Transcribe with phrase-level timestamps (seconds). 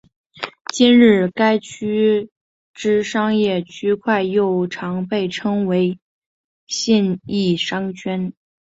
[0.73, 2.29] 今日该区内
[2.73, 5.99] 之商业区块又常被称为
[6.65, 8.33] 信义商圈。